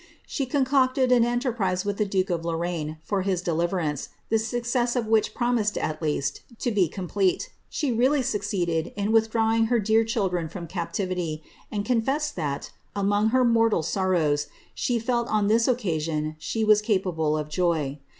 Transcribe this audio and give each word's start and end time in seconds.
She 0.25 0.47
concocted 0.47 1.11
an 1.11 1.23
entcrpri:»e 1.23 1.85
with 1.85 1.97
the 1.97 2.07
duke 2.07 2.31
of 2.31 2.43
Lorraine 2.43 2.97
for 3.03 3.21
his 3.21 3.43
ds 3.43 3.55
liverance, 3.55 4.09
the 4.29 4.37
ftucccits 4.37 4.95
of 4.95 5.05
which 5.05 5.35
])runii!ied, 5.35 5.77
at 5.79 6.01
leu^t, 6.01 6.39
to 6.57 6.71
be 6.71 6.89
conqdeie. 6.89 7.43
She 7.69 7.91
really 7.91 8.21
fcucct'eded 8.21 8.93
in 8.95 9.11
withdrawing 9.11 9.65
her 9.65 9.77
dear 9.77 10.03
children 10.03 10.49
from 10.49 10.65
captivity, 10.65 11.43
and 11.71 11.85
confessed 11.85 12.35
thst, 12.35 12.71
among 12.95 13.29
her 13.29 13.45
mortal 13.45 13.83
sorrow:*. 13.83 14.35
!*hc 14.75 15.01
felt 15.03 15.27
on 15.27 15.45
this 15.49 15.67
ot'cas^ion 15.67 16.35
she 16.39 16.63
was 16.63 16.81
capable 16.81 17.37
of 17.37 17.47
joy. 17.47 17.99